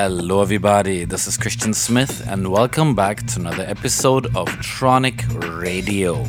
Hello, 0.00 0.42
everybody. 0.42 1.04
This 1.04 1.26
is 1.26 1.36
Christian 1.36 1.74
Smith, 1.74 2.24
and 2.28 2.52
welcome 2.52 2.94
back 2.94 3.26
to 3.26 3.40
another 3.40 3.64
episode 3.64 4.26
of 4.26 4.46
Tronic 4.60 5.24
Radio. 5.60 6.24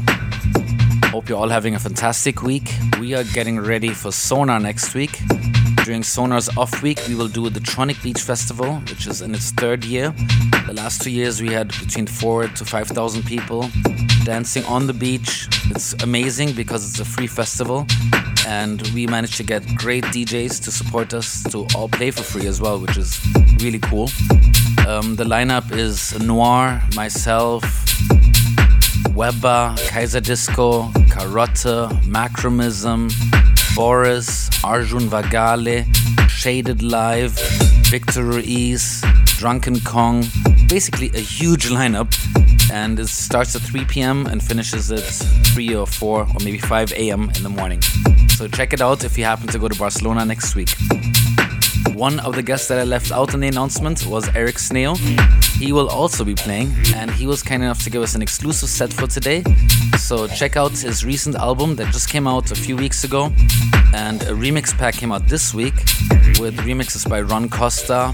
Hope 1.12 1.30
you're 1.30 1.38
all 1.38 1.50
having 1.50 1.76
a 1.76 1.80
fantastic 1.80 2.42
week. 2.42 2.74
We 3.00 3.14
are 3.14 3.24
getting 3.26 3.60
ready 3.60 3.90
for 3.90 4.12
Sonar 4.12 4.60
next 4.60 4.96
week. 4.96 5.22
During 5.84 6.04
Sonar's 6.04 6.50
off 6.58 6.82
week, 6.84 7.00
we 7.08 7.16
will 7.16 7.28
do 7.28 7.50
the 7.50 7.60
Tronic 7.60 8.02
Beach 8.04 8.22
Festival, 8.22 8.76
which 8.90 9.08
is 9.08 9.22
in 9.22 9.34
its 9.34 9.52
third 9.52 9.84
year. 9.84 10.14
The 10.68 10.74
last 10.74 11.02
two 11.02 11.12
years, 11.12 11.42
we 11.42 11.50
had 11.50 11.70
between 11.80 12.06
four 12.06 12.48
to 12.48 12.66
5,000 12.66 13.26
people 13.26 13.70
dancing 14.24 14.64
on 14.66 14.88
the 14.88 14.94
beach. 14.94 15.48
It's 15.72 15.94
amazing 16.04 16.54
because 16.54 16.90
it's 16.90 17.00
a 17.00 17.06
free 17.06 17.28
festival, 17.28 17.88
and 18.46 18.82
we 18.94 19.08
managed 19.08 19.38
to 19.38 19.44
get 19.44 19.64
great 19.76 20.04
DJs 20.06 20.64
to 20.66 20.72
support 20.72 21.14
us 21.14 21.44
to 21.52 21.66
all 21.76 21.88
play 21.90 22.12
for 22.12 22.24
free 22.24 22.48
as 22.48 22.62
well, 22.62 22.80
which 22.80 22.98
is 22.98 23.20
really 23.60 23.80
cool. 23.80 24.10
Um, 24.88 25.16
the 25.16 25.26
lineup 25.26 25.72
is 25.72 26.18
Noir, 26.20 26.82
myself, 26.96 27.64
Wehbba, 29.16 29.78
Kaiser 29.90 30.22
Disco, 30.22 30.84
Karotte, 31.14 31.90
Macromism, 32.04 33.12
Boris, 33.76 34.50
Arjun 34.64 35.10
Vagale, 35.10 35.86
Shaded 36.30 36.82
Live, 36.82 37.32
Victor 37.90 38.24
Ruiz, 38.24 39.04
Drunken 39.26 39.80
Kong. 39.82 40.26
Basically, 40.68 41.10
a 41.14 41.20
huge 41.20 41.70
lineup. 41.70 42.14
And 42.72 43.00
it 43.00 43.08
starts 43.08 43.56
at 43.56 43.62
3 43.62 43.86
p.m. 43.86 44.28
and 44.28 44.44
finishes 44.44 44.92
at 44.92 45.04
3 45.54 45.76
or 45.76 45.88
4 45.88 46.22
or 46.22 46.28
maybe 46.44 46.60
5 46.60 46.92
a.m. 46.94 47.32
in 47.36 47.44
the 47.44 47.50
morning. 47.50 47.82
So 48.30 48.48
check 48.48 48.74
it 48.74 48.82
out 48.82 49.04
if 49.04 49.18
you 49.18 49.26
happen 49.26 49.48
to 49.48 49.60
go 49.60 49.68
to 49.68 49.78
Barcelona 49.78 50.24
next 50.26 50.56
week. 50.56 50.70
One 52.00 52.22
of 52.22 52.34
the 52.34 52.42
guests 52.42 52.70
that 52.70 52.80
I 52.80 52.86
left 52.86 53.12
out 53.12 53.34
in 53.34 53.42
the 53.42 53.50
announcement 53.50 54.06
was 54.06 54.34
Eric 54.34 54.56
Sneo. 54.56 54.98
He 55.58 55.74
will 55.74 55.90
also 55.90 56.24
be 56.24 56.34
playing, 56.34 56.74
and 56.96 57.12
he 57.12 57.28
was 57.28 57.44
kind 57.44 57.62
enough 57.62 57.84
to 57.84 57.90
give 57.90 58.02
us 58.02 58.16
an 58.16 58.22
exclusive 58.22 58.70
set 58.70 58.94
for 58.94 59.06
today. 59.06 59.44
So 59.98 60.26
check 60.26 60.56
out 60.56 60.72
his 60.72 61.04
recent 61.04 61.36
album 61.36 61.76
that 61.76 61.92
just 61.92 62.08
came 62.10 62.26
out 62.26 62.52
a 62.52 62.56
few 62.56 62.78
weeks 62.78 63.04
ago, 63.04 63.34
and 63.94 64.24
a 64.24 64.32
remix 64.32 64.74
pack 64.78 64.94
came 64.94 65.12
out 65.12 65.28
this 65.28 65.54
week 65.54 65.76
with 66.40 66.56
remixes 66.60 67.06
by 67.08 67.20
Ron 67.20 67.50
Costa, 67.50 68.14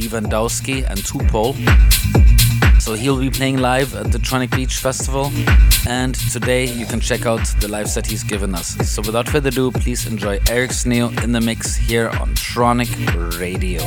Lewandowski, 0.00 0.88
and 0.88 0.98
Tupol. 1.00 1.54
So 2.78 2.94
he'll 2.94 3.20
be 3.20 3.30
playing 3.30 3.58
live 3.58 3.94
at 3.94 4.12
the 4.12 4.18
Tronic 4.18 4.54
Beach 4.54 4.76
Festival, 4.76 5.30
and 5.86 6.14
today 6.14 6.64
you 6.64 6.86
can 6.86 7.00
check 7.00 7.26
out 7.26 7.44
the 7.60 7.68
live 7.68 7.88
set 7.88 8.06
he's 8.06 8.24
given 8.24 8.54
us. 8.54 8.76
So 8.90 9.02
without 9.02 9.28
further 9.28 9.48
ado, 9.48 9.70
please 9.70 10.06
enjoy 10.06 10.38
Eric 10.48 10.70
Sneo 10.70 11.22
in 11.22 11.32
the 11.32 11.40
mix 11.40 11.76
here 11.76 12.08
on 12.08 12.34
Tronic 12.34 12.88
Radio. 13.38 13.82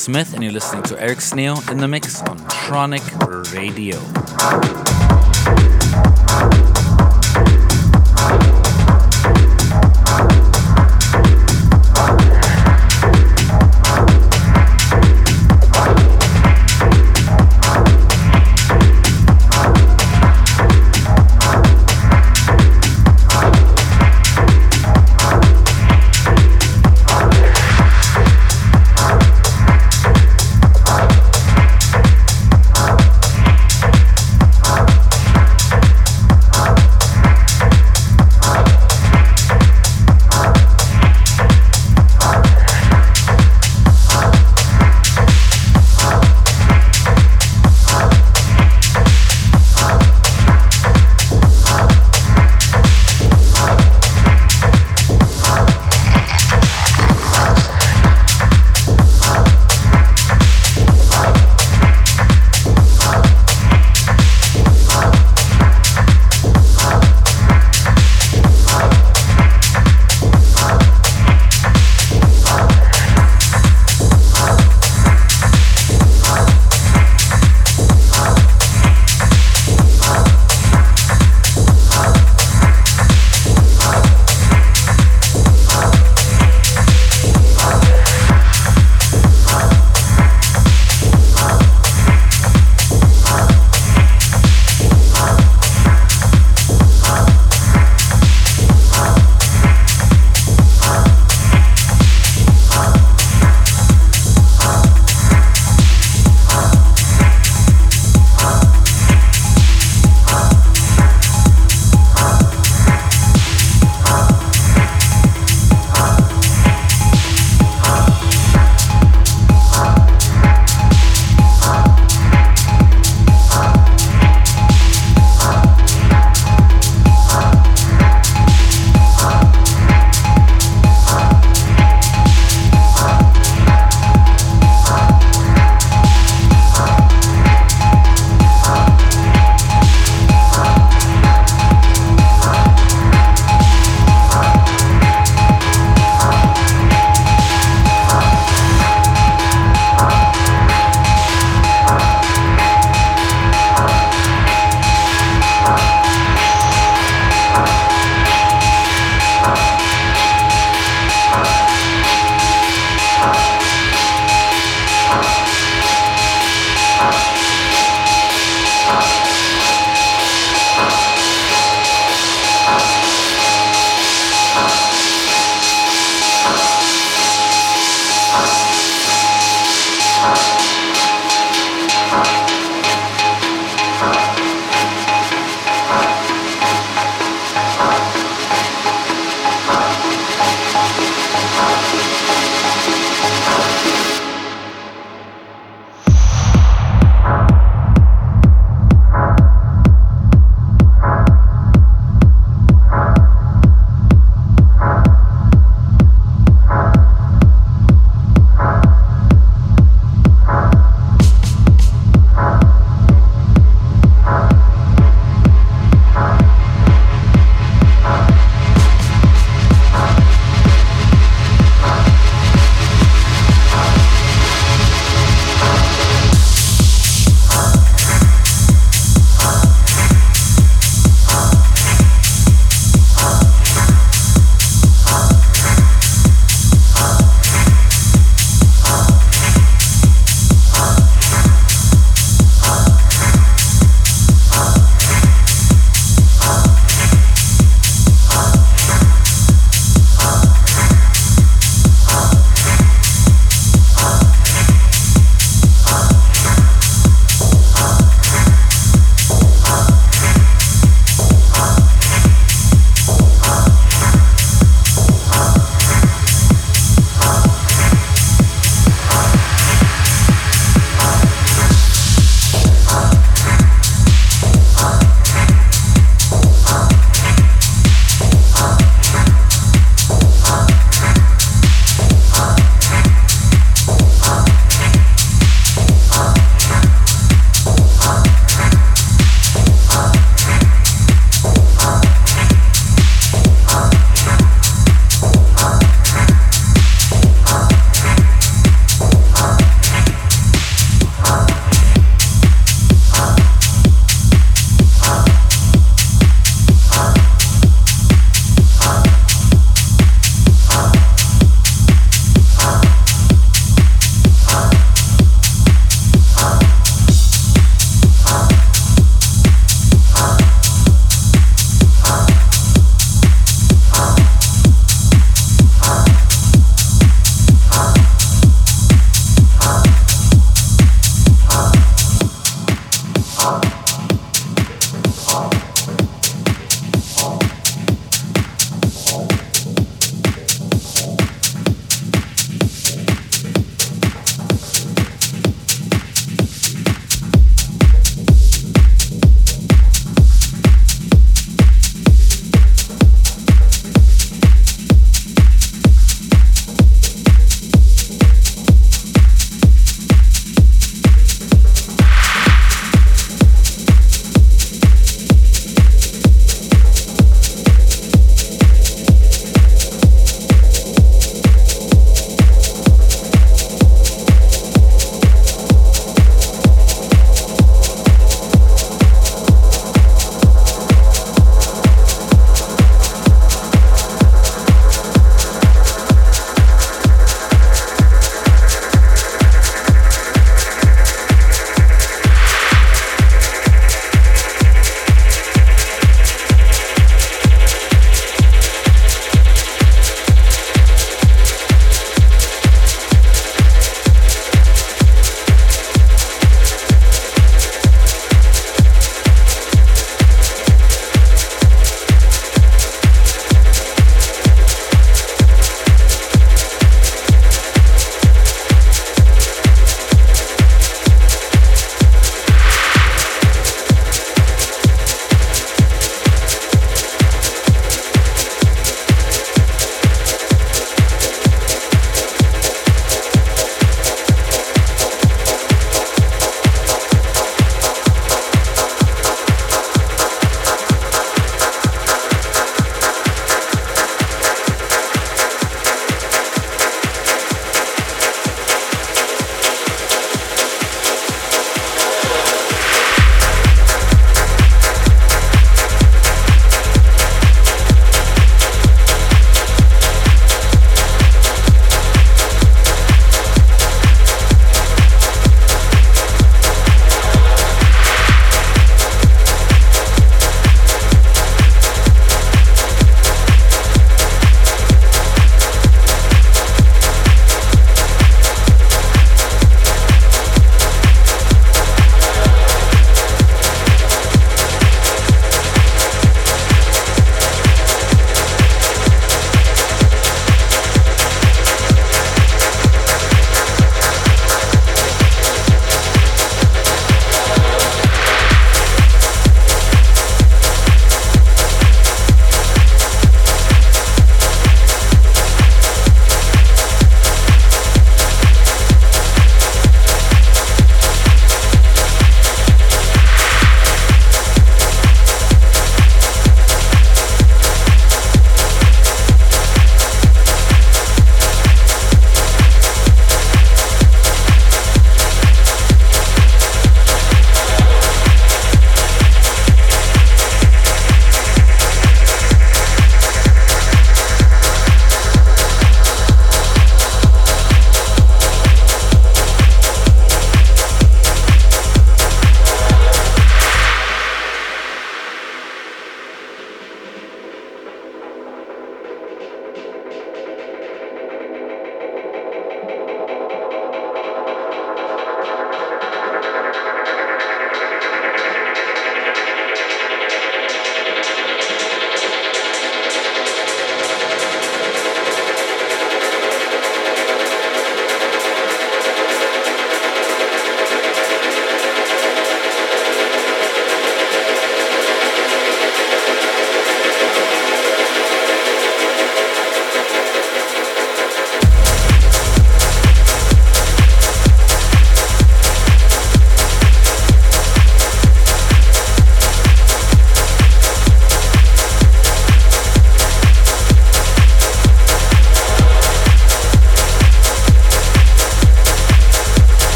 Smith, 0.00 0.32
and 0.32 0.42
you're 0.42 0.50
listening 0.50 0.82
to 0.82 0.98
Eric 0.98 1.18
Sneo 1.18 1.70
in 1.70 1.76
the 1.76 1.86
mix 1.86 2.22
on 2.22 2.38
Tronic 2.48 3.04
Radio. 3.52 3.98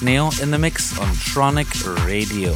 Sneo 0.00 0.42
in 0.42 0.50
the 0.50 0.58
mix 0.58 0.98
on 0.98 1.08
Tronic 1.08 2.06
Radio. 2.06 2.54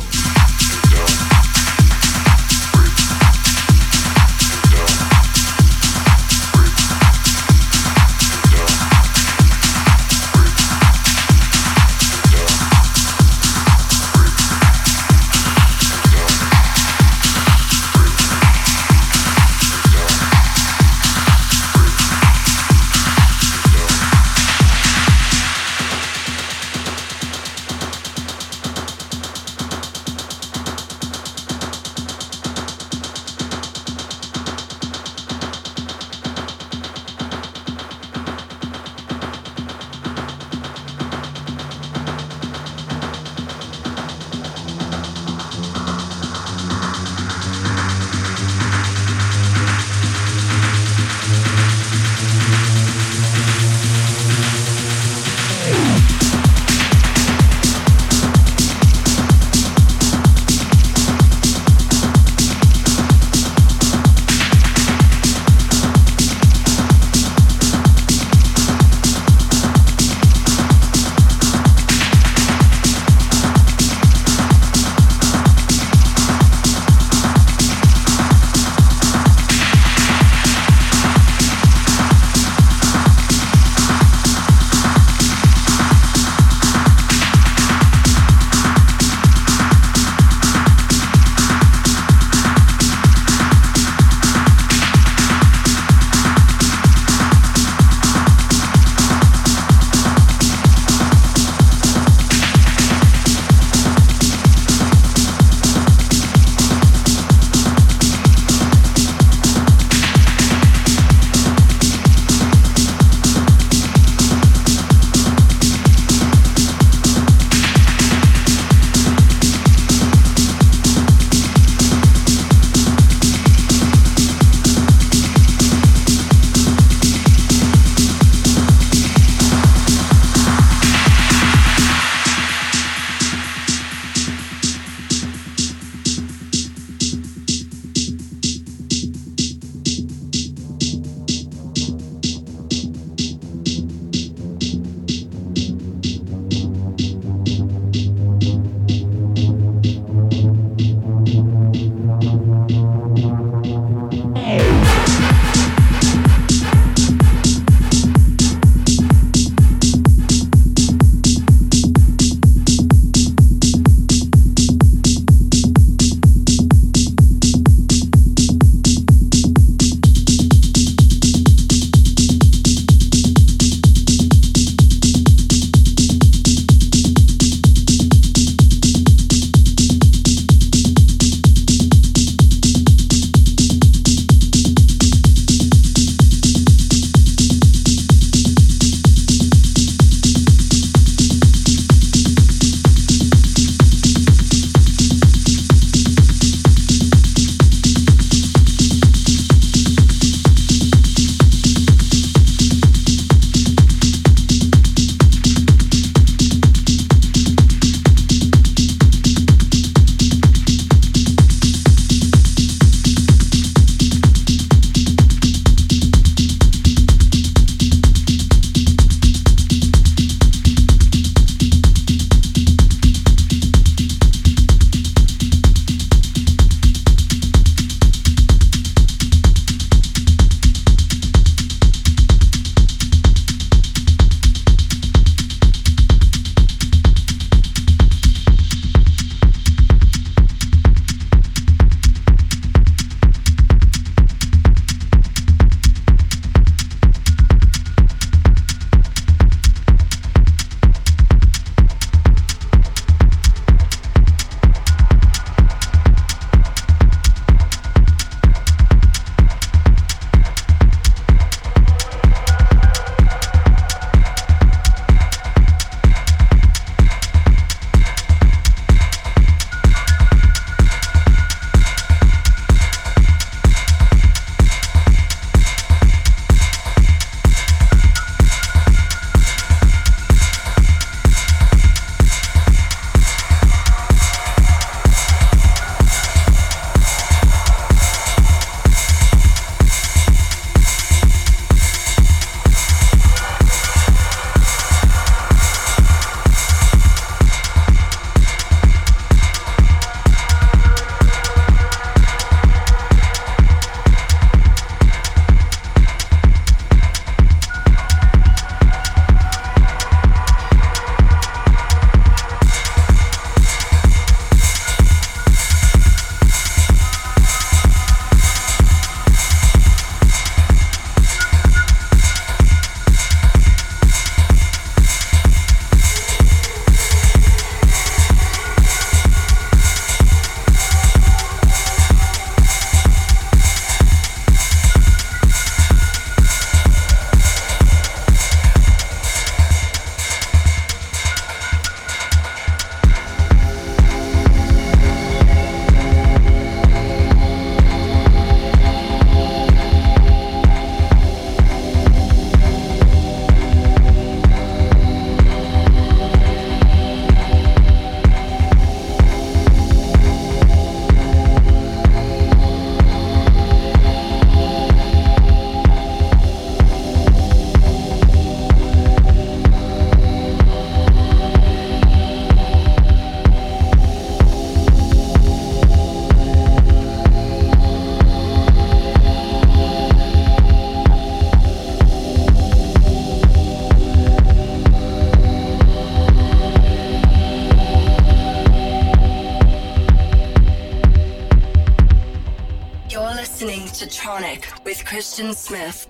Christian 395.14 395.54
Smith. 395.54 396.03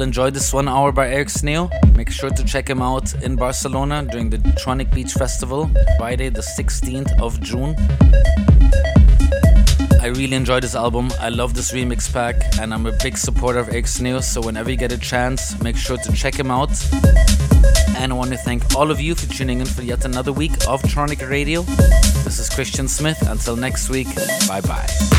All 0.00 0.30
this 0.30 0.52
one 0.52 0.68
hour 0.68 0.92
by 0.92 1.08
Eric 1.08 1.26
Sneo. 1.26 1.68
Make 1.96 2.08
sure 2.08 2.30
to 2.30 2.44
check 2.44 2.70
him 2.70 2.80
out 2.80 3.12
in 3.20 3.34
Barcelona 3.34 4.06
during 4.08 4.30
the 4.30 4.38
Tronic 4.60 4.94
Beach 4.94 5.12
Festival, 5.12 5.68
Friday, 5.96 6.28
the 6.28 6.40
16th 6.40 7.20
of 7.20 7.40
June. 7.40 7.74
I 10.00 10.06
really 10.06 10.36
enjoyed 10.36 10.62
this 10.62 10.76
album. 10.76 11.10
I 11.18 11.30
love 11.30 11.54
this 11.54 11.72
remix 11.72 12.12
pack, 12.12 12.36
and 12.60 12.72
I'm 12.72 12.86
a 12.86 12.92
big 13.02 13.18
supporter 13.18 13.58
of 13.58 13.70
Eric 13.70 13.86
Sneo. 13.86 14.22
So 14.22 14.40
whenever 14.40 14.70
you 14.70 14.76
get 14.76 14.92
a 14.92 14.98
chance, 14.98 15.60
make 15.62 15.76
sure 15.76 15.96
to 15.96 16.12
check 16.12 16.38
him 16.38 16.52
out. 16.52 16.70
And 17.96 18.12
I 18.12 18.14
want 18.14 18.30
to 18.30 18.36
thank 18.36 18.76
all 18.76 18.92
of 18.92 19.00
you 19.00 19.16
for 19.16 19.26
tuning 19.34 19.58
in 19.58 19.66
for 19.66 19.82
yet 19.82 20.04
another 20.04 20.32
week 20.32 20.52
of 20.68 20.80
Tronic 20.82 21.28
Radio. 21.28 21.62
This 22.22 22.38
is 22.38 22.48
Christian 22.48 22.86
Smith. 22.86 23.20
Until 23.28 23.56
next 23.56 23.90
week, 23.90 24.14
bye 24.46 24.60
bye. 24.60 25.17